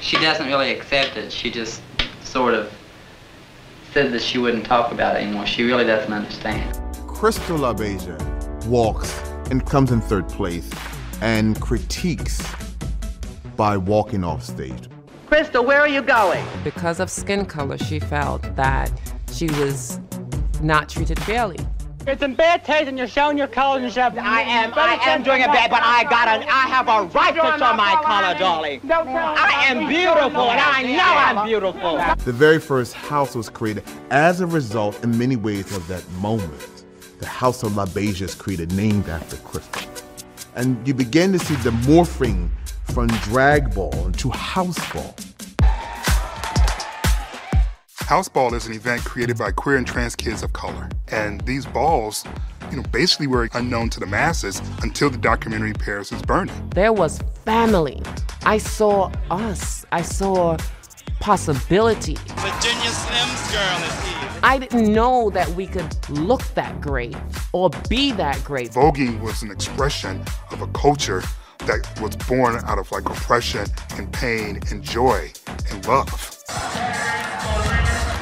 [0.00, 1.32] she doesn't really accept it.
[1.32, 1.82] She just
[2.22, 2.72] sort of
[3.92, 5.46] said that she wouldn't talk about it anymore.
[5.46, 6.78] She really doesn't understand.
[7.06, 9.18] Crystal LaBeija walks
[9.50, 10.70] and comes in third place
[11.20, 12.42] and critiques
[13.56, 14.88] by walking off stage.
[15.26, 16.44] Crystal, where are you going?
[16.64, 18.90] Because of skin color, she felt that
[19.32, 20.00] she was
[20.62, 21.58] not treated fairly.
[22.06, 24.14] It's in bad taste and you're showing your color and yourself.
[24.16, 27.34] I am, I am doing it bad, but I got an, I have a right
[27.34, 28.80] to show my color, darling.
[28.90, 31.98] I am beautiful and I know I'm beautiful.
[32.24, 36.84] The very first house was created as a result, in many ways, of that moment.
[37.18, 39.82] The House of La LaBeija is created, named after Crystal.
[40.56, 42.48] And you begin to see the morphing
[42.84, 45.14] from drag ball into house ball.
[48.10, 50.88] House Ball is an event created by queer and trans kids of color.
[51.12, 52.24] And these balls,
[52.68, 56.70] you know, basically were unknown to the masses until the documentary Paris is Burning.
[56.74, 58.02] There was family.
[58.42, 59.86] I saw us.
[59.92, 60.56] I saw
[61.20, 62.16] possibility.
[62.34, 64.40] Virginia Slim's girl is here.
[64.42, 67.14] I didn't know that we could look that great
[67.52, 68.72] or be that great.
[68.72, 70.20] Voguing was an expression
[70.50, 71.22] of a culture
[71.58, 75.30] that was born out of like oppression and pain and joy
[75.70, 76.36] and love.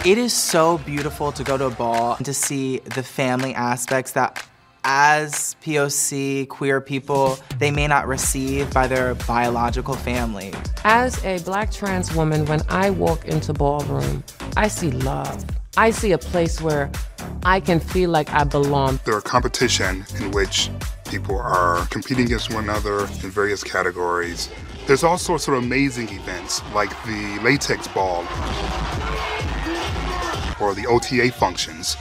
[0.05, 4.13] It is so beautiful to go to a ball and to see the family aspects
[4.13, 4.47] that
[4.85, 10.55] as POC queer people, they may not receive by their biological family.
[10.85, 14.23] As a black trans woman, when I walk into ballroom,
[14.57, 15.45] I see love.
[15.77, 16.91] I see a place where
[17.43, 19.01] I can feel like I belong.
[19.05, 20.71] There are competition in which
[21.11, 24.49] people are competing against one another in various categories.
[24.87, 28.25] There's all sorts of amazing events like the latex ball
[30.61, 31.97] or the OTA functions.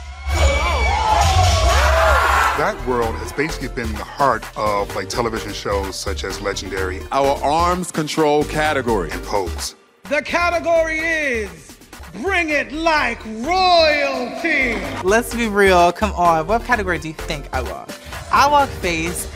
[2.58, 7.40] That world has basically been the heart of like television shows such as Legendary, Our
[7.42, 9.10] arms control category.
[9.12, 9.76] and Pose.
[10.08, 11.76] The category is
[12.20, 14.74] Bring It Like Royalty.
[15.04, 16.48] Let's be real, come on.
[16.48, 17.90] What category do you think I walk?
[18.32, 19.30] I walk face.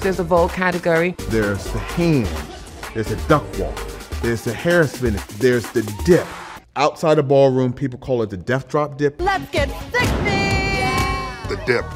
[0.00, 1.16] There's a Vogue category.
[1.30, 2.28] There's the hand,
[2.94, 3.76] there's a duck walk,
[4.22, 5.18] there's the hair spin.
[5.38, 6.26] there's the dip.
[6.78, 9.18] Outside the ballroom, people call it the death drop dip.
[9.18, 11.48] Let's get sexy.
[11.48, 11.86] The dip,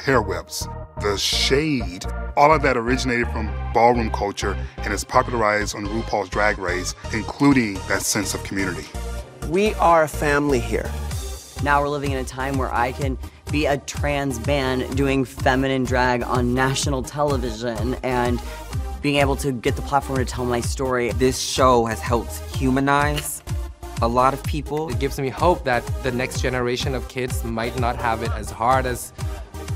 [0.00, 0.68] hair whips,
[1.00, 6.56] the shade, all of that originated from ballroom culture and is popularized on RuPaul's Drag
[6.58, 8.86] Race, including that sense of community.
[9.48, 10.88] We are a family here.
[11.64, 13.18] Now we're living in a time where I can
[13.50, 18.40] be a trans man doing feminine drag on national television and
[19.02, 21.10] being able to get the platform to tell my story.
[21.12, 23.37] This show has helped humanize
[24.02, 24.88] a lot of people.
[24.88, 28.50] It gives me hope that the next generation of kids might not have it as
[28.50, 29.12] hard as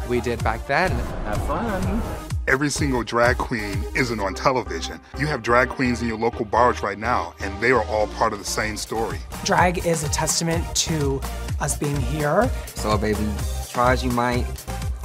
[0.08, 0.90] we did back then.
[0.90, 2.02] Have fun.
[2.48, 5.00] Every single drag queen isn't on television.
[5.16, 8.32] You have drag queens in your local bars right now, and they are all part
[8.32, 9.18] of the same story.
[9.44, 11.20] Drag is a testament to
[11.60, 12.50] us being here.
[12.74, 13.26] So, baby,
[13.70, 14.44] try as you might,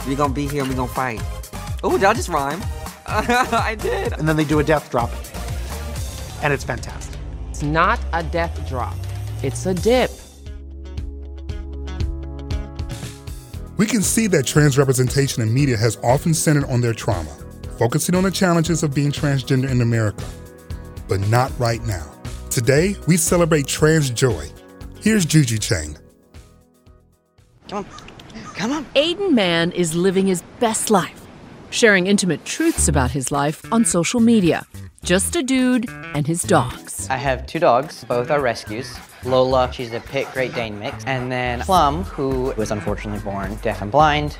[0.08, 1.22] we gonna be here and we gonna fight.
[1.84, 2.62] Oh, did I just rhyme?
[3.06, 4.14] I did.
[4.14, 5.12] And then they do a death drop.
[6.42, 7.20] And it's fantastic.
[7.50, 8.96] It's not a death drop.
[9.43, 10.12] It's a dip.
[13.78, 17.30] We can see that trans representation in media has often centered on their trauma,
[17.78, 20.26] focusing on the challenges of being transgender in America.
[21.08, 22.12] But not right now.
[22.50, 24.50] Today, we celebrate trans joy.
[25.00, 25.95] Here's Juju Chang.
[27.69, 27.86] Come on.
[28.56, 28.86] Come on.
[28.95, 31.21] Aiden Mann is living his best life.
[31.69, 34.65] sharing intimate truths about his life on social media.
[35.04, 37.08] Just a dude and his dogs.
[37.10, 38.97] I have two dogs, both are rescues.
[39.24, 43.82] Lola, she's a pit Great Dane mix, and then Plum, who was unfortunately born deaf
[43.82, 44.38] and blind.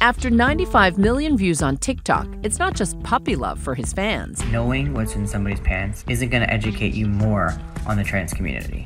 [0.00, 4.44] After 95 million views on TikTok, it's not just puppy love for his fans.
[4.46, 8.84] Knowing what's in somebody's pants isn't going to educate you more on the trans community.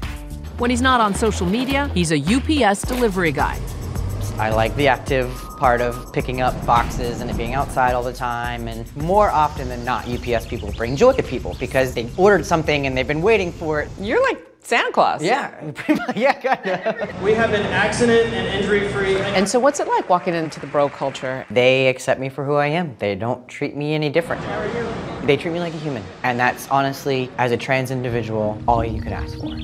[0.58, 3.58] When he's not on social media, he's a UPS delivery guy.
[4.38, 8.12] I like the active part of picking up boxes and it being outside all the
[8.12, 8.68] time.
[8.68, 12.86] And more often than not, UPS people bring joy to people because they ordered something
[12.86, 13.88] and they've been waiting for it.
[13.98, 15.22] You're like Santa Claus.
[15.22, 15.72] Yeah,
[16.16, 17.22] yeah, kind of.
[17.22, 19.16] We have been accident and injury free.
[19.16, 21.46] And so, what's it like walking into the bro culture?
[21.50, 22.94] They accept me for who I am.
[22.98, 24.44] They don't treat me any different.
[24.44, 25.26] How are you?
[25.26, 26.02] They treat me like a human.
[26.24, 29.56] And that's honestly, as a trans individual, all you could ask for.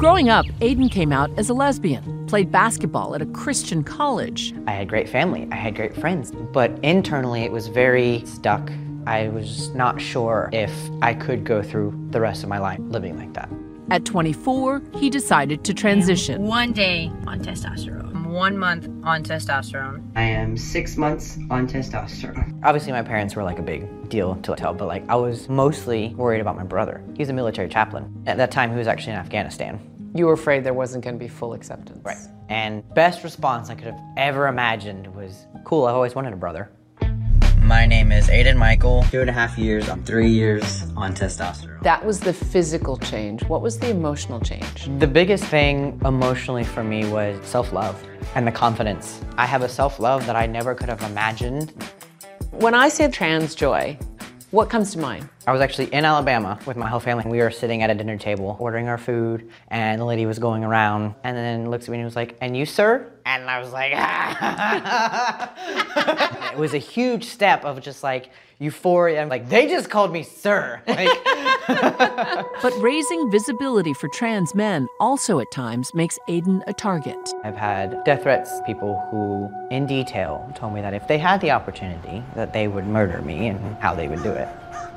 [0.00, 4.54] Growing up, Aiden came out as a lesbian, played basketball at a Christian college.
[4.66, 8.72] I had great family, I had great friends, but internally it was very stuck.
[9.06, 13.18] I was not sure if I could go through the rest of my life living
[13.18, 13.50] like that.
[13.90, 16.44] At 24, he decided to transition.
[16.44, 20.02] One day on testosterone, one month on testosterone.
[20.16, 22.58] I am six months on testosterone.
[22.64, 26.14] Obviously, my parents were like a big deal to tell, but like I was mostly
[26.14, 27.02] worried about my brother.
[27.18, 28.22] He's a military chaplain.
[28.26, 29.78] At that time, he was actually in Afghanistan.
[30.12, 32.00] You were afraid there wasn't going to be full acceptance.
[32.04, 32.16] Right.
[32.48, 36.68] And best response I could have ever imagined was, cool, I've always wanted a brother.
[37.62, 39.04] My name is Aiden Michael.
[39.12, 41.80] Two and a half years, I'm three years on testosterone.
[41.84, 43.44] That was the physical change.
[43.44, 44.88] What was the emotional change?
[44.98, 48.02] The biggest thing emotionally for me was self-love
[48.34, 49.20] and the confidence.
[49.38, 51.72] I have a self-love that I never could have imagined.
[52.50, 53.96] When I say trans joy,
[54.50, 55.28] what comes to mind?
[55.46, 57.24] I was actually in Alabama with my whole family.
[57.24, 60.64] We were sitting at a dinner table ordering our food, and the lady was going
[60.64, 63.12] around, and then looks at me and was like, And you, sir?
[63.30, 65.52] And I was like, ah.
[66.52, 69.22] It was a huge step of just like euphoria.
[69.22, 70.82] I'm like, they just called me sir.
[70.86, 71.08] Like,
[71.68, 77.16] But raising visibility for trans men also at times makes Aiden a target.
[77.44, 81.52] I've had death threats, people who in detail told me that if they had the
[81.52, 84.48] opportunity, that they would murder me and how they would do it.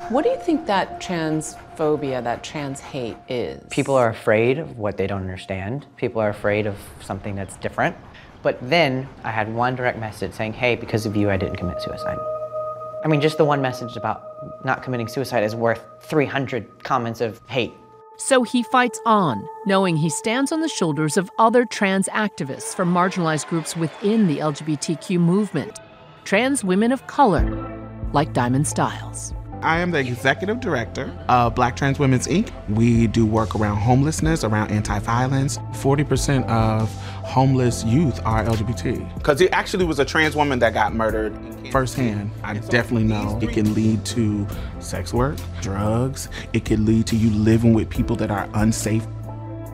[0.08, 3.62] What do you think that transphobia, that trans hate is?
[3.70, 5.86] People are afraid of what they don't understand.
[5.96, 7.96] People are afraid of something that's different.
[8.44, 11.80] But then I had one direct message saying, hey, because of you, I didn't commit
[11.80, 12.18] suicide.
[13.02, 17.40] I mean, just the one message about not committing suicide is worth 300 comments of
[17.48, 17.72] hate.
[18.18, 22.92] So he fights on, knowing he stands on the shoulders of other trans activists from
[22.92, 25.80] marginalized groups within the LGBTQ movement.
[26.24, 27.42] Trans women of color,
[28.12, 29.34] like Diamond Stylz.
[29.64, 32.52] I am the executive director of Black Trans Women's Inc.
[32.68, 35.56] We do work around homelessness, around anti violence.
[35.72, 36.90] 40% of
[37.24, 39.14] homeless youth are LGBT.
[39.14, 41.34] Because it actually was a trans woman that got murdered
[41.72, 42.30] firsthand.
[42.42, 44.46] I definitely know it can lead to
[44.80, 49.06] sex work, drugs, it could lead to you living with people that are unsafe.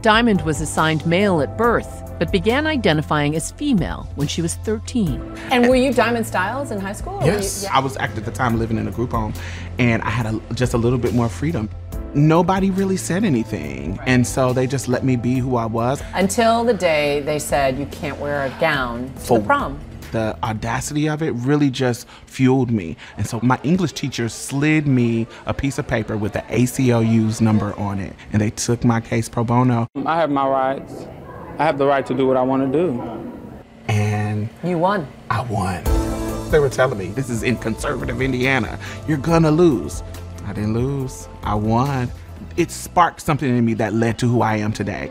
[0.02, 5.20] Diamond was assigned male at birth, but began identifying as female when she was 13.
[5.50, 7.20] And were you Diamond Stylz in high school?
[7.22, 9.34] Yes, you- I was at the time living in a group home,
[9.78, 11.68] and I had a, just a little bit more freedom.
[12.14, 16.02] Nobody really said anything, and so they just let me be who I was.
[16.14, 19.78] Until the day they said you can't wear a gown to the prom.
[20.12, 22.96] The audacity of it really just fueled me.
[23.16, 27.79] And so my English teacher slid me a piece of paper with the ACLU's number
[27.79, 29.87] on it, and they took my case pro bono.
[30.05, 31.07] I have my rights.
[31.59, 33.01] I have the right to do what I want to do.
[33.88, 35.07] And you won.
[35.31, 35.85] I won.
[36.51, 38.79] They were telling me, this is in conservative Indiana.
[39.07, 40.03] You're gonna lose.
[40.46, 41.29] I didn't lose.
[41.44, 42.11] I won.
[42.57, 45.09] It sparked something in me that led to who I am today.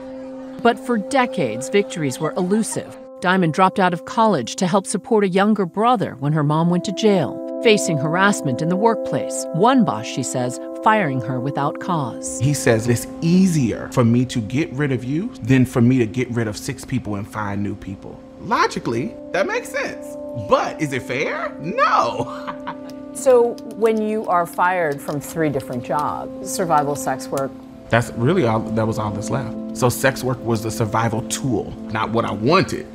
[0.62, 2.98] But for decades, victories were elusive.
[3.22, 6.86] Diamond dropped out of college to help support a younger brother when her mom went
[6.86, 9.46] to jail, facing harassment in the workplace.
[9.54, 12.40] One boss, she says, firing her without cause.
[12.40, 16.06] He says it's easier for me to get rid of you than for me to
[16.06, 18.18] get rid of six people and find new people.
[18.40, 20.16] Logically, that makes sense.
[20.48, 21.54] But is it fair?
[21.60, 22.56] No.
[23.16, 27.52] So when you are fired from three different jobs, survival sex work,
[27.90, 29.76] That's really all that was all that's left.
[29.76, 32.88] So sex work was the survival tool, not what I wanted.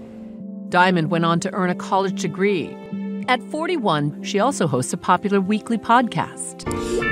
[0.75, 2.77] Diamond went on to earn a college degree.
[3.29, 6.67] At 41, she also hosts a popular weekly podcast.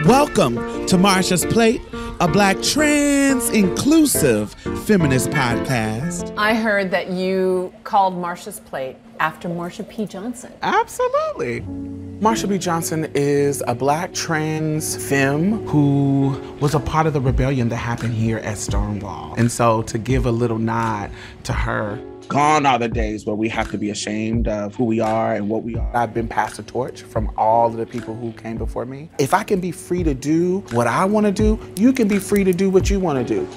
[0.04, 0.56] Welcome
[0.86, 1.80] to Marsha's Plate,
[2.18, 4.52] a black trans inclusive
[4.84, 6.36] feminist podcast.
[6.36, 10.06] I heard that you called Marsha's Plate after Marsha P.
[10.06, 10.52] Johnson.
[10.62, 11.60] Absolutely.
[11.60, 12.58] Marsha P.
[12.58, 18.14] Johnson is a black trans femme who was a part of the rebellion that happened
[18.14, 19.34] here at Stonewall.
[19.36, 21.12] And so to give a little nod
[21.44, 25.00] to her Gone are the days where we have to be ashamed of who we
[25.00, 25.96] are and what we are.
[25.96, 29.10] I've been passed the torch from all of the people who came before me.
[29.18, 32.18] If I can be free to do what I want to do, you can be
[32.18, 33.48] free to do what you want to do.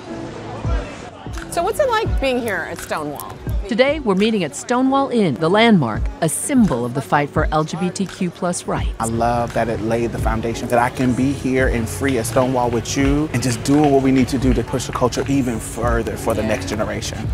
[1.51, 3.37] So, what's it like being here at Stonewall?
[3.69, 8.31] Today, we're meeting at Stonewall Inn, the landmark, a symbol of the fight for LGBTQ
[8.33, 8.93] plus rights.
[8.99, 12.25] I love that it laid the foundation that I can be here and free at
[12.25, 15.23] Stonewall with you and just doing what we need to do to push the culture
[15.29, 17.27] even further for the next generation.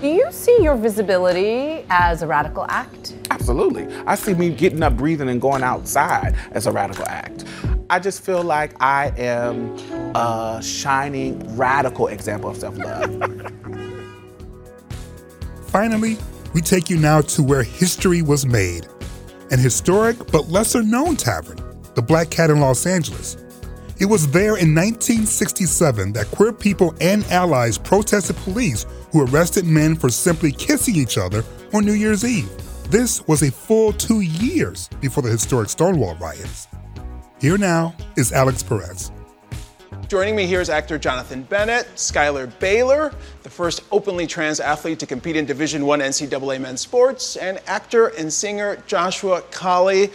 [0.00, 3.16] Do you see your visibility as a radical act?
[3.32, 3.92] Absolutely.
[4.06, 7.44] I see me getting up, breathing, and going outside as a radical act.
[7.90, 9.76] I just feel like I am
[10.14, 13.10] a shining, radical example of self love.
[15.66, 16.16] Finally,
[16.54, 18.86] we take you now to where history was made
[19.50, 21.58] an historic but lesser known tavern,
[21.96, 23.36] the Black Cat in Los Angeles.
[23.98, 29.94] It was there in 1967 that queer people and allies protested police who arrested men
[29.94, 32.50] for simply kissing each other on New Year's Eve.
[32.90, 36.68] This was a full two years before the historic Stonewall riots.
[37.40, 39.12] Here now is Alex Perez.
[40.08, 45.06] Joining me here is actor Jonathan Bennett, Schuyler Bailar, the first openly trans athlete to
[45.06, 50.10] compete in Division One NCAA men's sports, and actor and singer Joshua Colley.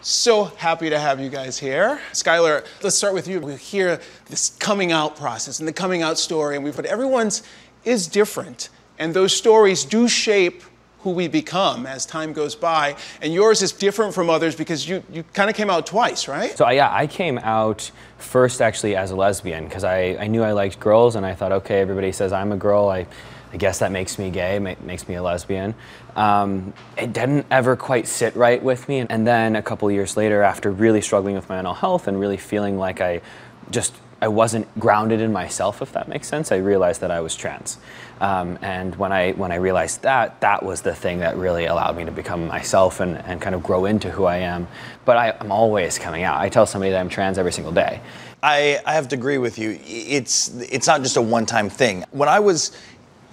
[0.00, 2.00] So happy to have you guys here.
[2.12, 3.40] Schuyler, let's start with you.
[3.40, 7.42] We hear this coming out process and the coming out story, and we but everyone's
[7.84, 8.68] is different.
[8.98, 10.62] And those stories do shape
[11.02, 12.94] who we become as time goes by.
[13.22, 16.56] And yours is different from others because you, you kind of came out twice, right?
[16.56, 20.52] So, yeah, I came out first actually as a lesbian because I, I knew I
[20.52, 22.90] liked girls and I thought, okay, everybody says I'm a girl.
[22.90, 23.06] I,
[23.52, 25.74] I guess that makes me gay, makes me a lesbian.
[26.14, 29.06] Um, it didn't ever quite sit right with me.
[29.08, 32.36] And then a couple years later, after really struggling with my mental health and really
[32.36, 33.22] feeling like I
[33.70, 36.52] just I wasn't grounded in myself, if that makes sense.
[36.52, 37.78] I realized that I was trans.
[38.20, 41.96] Um, and when I, when I realized that, that was the thing that really allowed
[41.96, 44.68] me to become myself and, and kind of grow into who I am.
[45.06, 46.38] But I, I'm always coming out.
[46.38, 48.00] I tell somebody that I'm trans every single day.
[48.42, 49.78] I, I have to agree with you.
[49.86, 52.04] It's, it's not just a one time thing.
[52.10, 52.76] When I was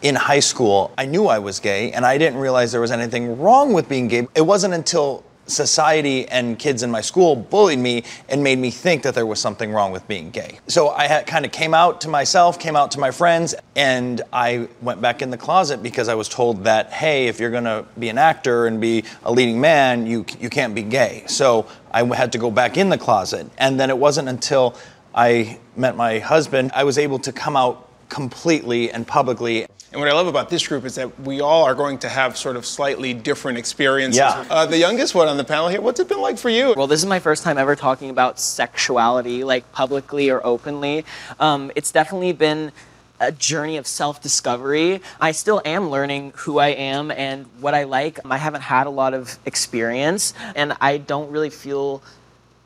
[0.02, 3.40] in high school, I knew I was gay and I didn't realize there was anything
[3.40, 4.28] wrong with being gay.
[4.36, 9.04] It wasn't until society and kids in my school bullied me and made me think
[9.04, 10.60] that there was something wrong with being gay.
[10.68, 14.68] So I kind of came out to myself, came out to my friends, and I
[14.82, 18.10] went back in the closet because I was told that, hey, if you're gonna be
[18.10, 21.24] an actor and be a leading man, you, you can't be gay.
[21.28, 23.50] So I had to go back in the closet.
[23.58, 24.76] And then it wasn't until
[25.16, 29.66] I met my husband, I was able to come out completely and publicly.
[29.98, 32.38] And what I love about this group is that we all are going to have
[32.38, 34.20] sort of slightly different experiences.
[34.20, 34.46] Yeah.
[34.48, 36.76] Uh, the youngest one on the panel here, what's it been like for you?
[36.78, 41.04] Well, this is my first time ever talking about sexuality, like publicly or openly.
[41.40, 42.72] Um, it's definitely been
[43.20, 45.02] a journey of self discovery.
[45.20, 48.20] I still am learning who I am and what I like.
[48.24, 52.04] I haven't had a lot of experience, and I don't really feel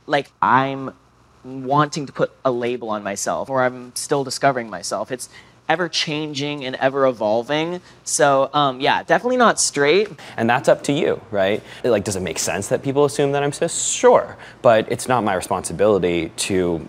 [0.05, 0.91] like I'm
[1.45, 5.11] wanting to put a label on myself or I'm still discovering myself.
[5.11, 5.29] It's
[5.71, 7.79] ever changing and ever evolving.
[8.03, 10.09] So um, yeah, definitely not straight.
[10.35, 11.63] And that's up to you, right?
[11.85, 13.73] Like, does it make sense that people assume that I'm cis?
[13.81, 16.87] Sure, but it's not my responsibility to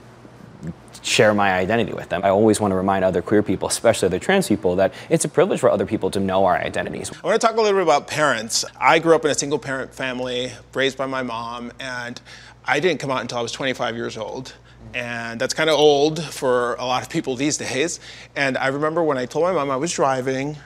[1.00, 2.22] share my identity with them.
[2.24, 5.28] I always want to remind other queer people, especially other trans people, that it's a
[5.28, 7.10] privilege for other people to know our identities.
[7.22, 8.64] I want to talk a little bit about parents.
[8.80, 12.20] I grew up in a single parent family, raised by my mom, and
[12.64, 14.54] I didn't come out until I was 25 years old
[14.94, 18.00] and that's kind of old for a lot of people these days.
[18.36, 20.56] And I remember when I told my mom I was driving,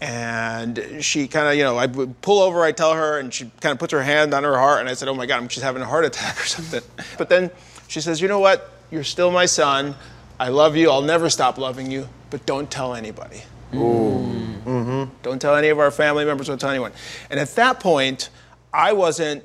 [0.00, 3.50] and she kind of, you know, I would pull over, I tell her, and she
[3.60, 5.62] kind of puts her hand on her heart, and I said, "Oh my God, she's
[5.62, 6.82] having a heart attack or something."
[7.16, 7.50] But then
[7.88, 8.70] she says, "You know what?
[8.90, 9.94] You're still my son.
[10.38, 10.90] I love you.
[10.90, 12.08] I'll never stop loving you.
[12.30, 13.42] But don't tell anybody."
[13.74, 14.34] Ooh.
[14.64, 15.10] Mm-hmm.
[15.22, 16.46] Don't tell any of our family members.
[16.46, 16.92] Don't tell anyone.
[17.30, 18.30] And at that point,
[18.72, 19.44] I wasn't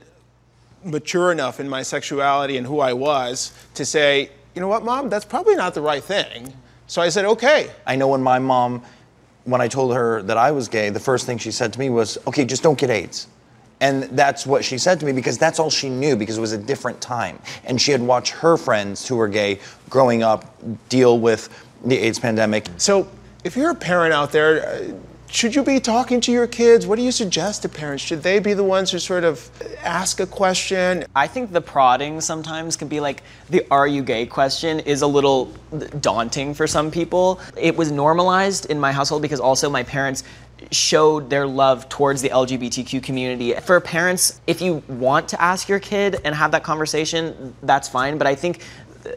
[0.84, 5.09] mature enough in my sexuality and who I was to say, you know what, mom,
[5.09, 6.53] that's probably not the right thing.
[6.88, 7.69] So I said, okay.
[7.86, 8.84] I know when my mom,
[9.43, 11.89] when I told her that I was gay, the first thing she said to me
[11.89, 13.27] was, okay, just don't get AIDS.
[13.82, 16.51] And that's what she said to me because that's all she knew because it was
[16.51, 17.39] a different time.
[17.63, 19.59] And she had watched her friends who were gay
[19.89, 20.53] growing up
[20.89, 21.47] deal with
[21.86, 22.67] the AIDS pandemic.
[22.77, 23.07] So
[23.43, 24.93] if you're a parent out there, uh,
[25.32, 26.88] should you be talking to your kids?
[26.88, 28.03] What do you suggest to parents?
[28.03, 29.49] Should they be the ones who sort of
[29.84, 31.05] ask a question?
[31.15, 35.07] I think the prodding sometimes can be like the are you gay question is a
[35.07, 35.53] little
[35.99, 37.39] daunting for some people.
[37.55, 40.23] It was normalized in my household because also my parents
[40.71, 43.53] showed their love towards the LGBTQ community.
[43.53, 48.17] For parents, if you want to ask your kid and have that conversation, that's fine,
[48.17, 48.61] but I think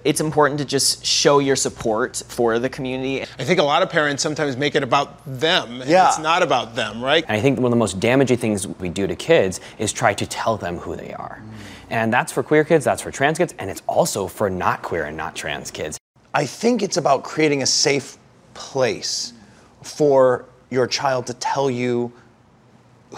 [0.05, 3.22] it's important to just show your support for the community.
[3.22, 5.80] I think a lot of parents sometimes make it about them.
[5.80, 6.09] and Yeah.
[6.09, 7.24] It's not about them, right?
[7.28, 10.14] And I think one of the most damaging things we do to kids is try
[10.14, 11.43] to tell them who they are.
[11.90, 15.05] And that's for queer kids, that's for trans kids, and it's also for not queer
[15.05, 15.99] and not trans kids.
[16.34, 18.16] I think it's about creating a safe
[18.55, 19.34] place
[19.82, 22.12] for your child to tell you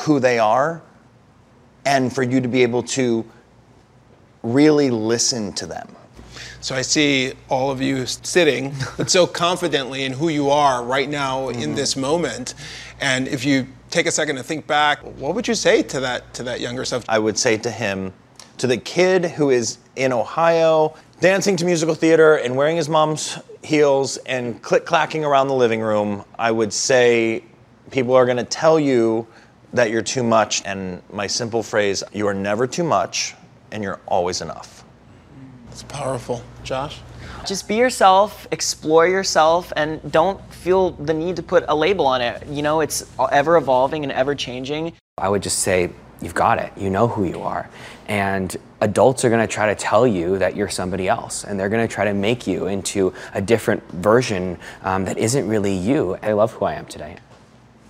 [0.00, 0.82] who they are
[1.84, 3.24] and for you to be able to
[4.42, 5.88] really listen to them.
[6.60, 11.08] So I see all of you sitting, but so confidently in who you are right
[11.08, 11.62] now Mm-hmm.
[11.62, 12.54] in this moment.
[13.00, 16.32] And if you take a second to think back, what would you say to that
[16.34, 17.04] to that younger self?
[17.08, 18.12] I would say to him,
[18.58, 23.38] to the kid who is in Ohio dancing to musical theater and wearing his mom's
[23.62, 27.44] heels and click clacking around the living room, I would say
[27.90, 29.26] people are going to tell you
[29.72, 30.62] that you're too much.
[30.64, 33.34] And my simple phrase, you are never too much
[33.72, 34.83] and you're always enough.
[35.74, 36.40] It's powerful.
[36.62, 37.00] Josh?
[37.44, 42.20] Just be yourself, explore yourself, and don't feel the need to put a label on
[42.20, 42.46] it.
[42.46, 44.92] You know, it's ever evolving and ever changing.
[45.18, 45.90] I would just say,
[46.22, 46.72] you've got it.
[46.76, 47.68] You know who you are.
[48.06, 51.42] And adults are going to try to tell you that you're somebody else.
[51.42, 55.48] And they're going to try to make you into a different version um, that isn't
[55.48, 56.16] really you.
[56.22, 57.16] I love who I am today.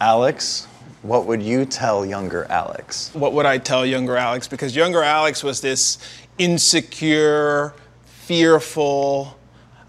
[0.00, 0.66] Alex,
[1.04, 3.10] what would you tell younger Alex?
[3.12, 4.48] What would I tell younger Alex?
[4.48, 5.98] Because younger Alex was this
[6.38, 7.74] insecure,
[8.04, 9.38] fearful,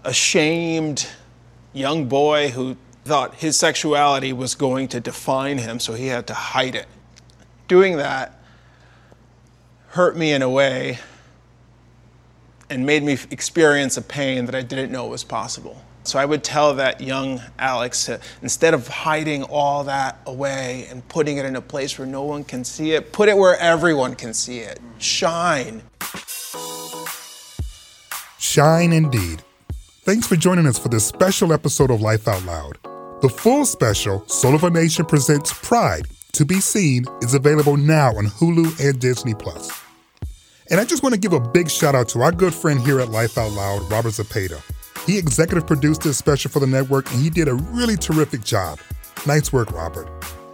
[0.04, 1.08] ashamed
[1.72, 6.34] young boy who thought his sexuality was going to define him, so he had to
[6.34, 6.86] hide it.
[7.68, 8.40] Doing that
[9.88, 10.98] hurt me in a way
[12.68, 15.82] and made me experience a pain that I didn't know was possible.
[16.02, 21.06] So I would tell that young Alex to, instead of hiding all that away and
[21.08, 24.14] putting it in a place where no one can see it, put it where everyone
[24.14, 24.78] can see it.
[24.98, 25.82] Shine.
[28.38, 29.42] Shine indeed.
[30.02, 32.78] Thanks for joining us for this special episode of Life Out Loud.
[33.22, 38.10] The full special, Soul of a Nation presents Pride to be seen, is available now
[38.10, 39.70] on Hulu and Disney Plus.
[40.70, 43.00] And I just want to give a big shout out to our good friend here
[43.00, 44.60] at Life Out Loud, Robert Zapata.
[45.06, 48.78] He executive produced this special for the network and he did a really terrific job.
[49.26, 50.08] Nice work, Robert.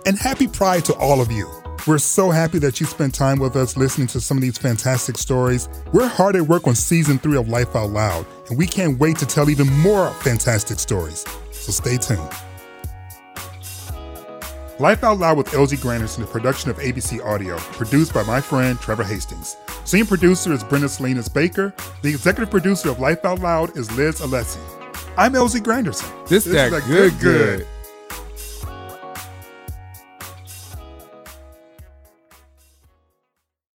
[0.06, 1.61] And happy Pride to all of you.
[1.86, 5.18] We're so happy that you spent time with us listening to some of these fantastic
[5.18, 5.68] stories.
[5.92, 9.18] We're hard at work on season three of Life Out Loud, and we can't wait
[9.18, 11.24] to tell even more fantastic stories.
[11.50, 12.20] So stay tuned.
[14.78, 18.40] Life Out Loud with LZ Granderson is a production of ABC Audio, produced by my
[18.40, 19.56] friend Trevor Hastings.
[19.84, 21.74] Senior producer is Brenda Salinas Baker.
[22.02, 24.60] The executive producer of Life Out Loud is Liz Alessi.
[25.16, 26.28] I'm LZ Granderson.
[26.28, 27.66] This that good, good.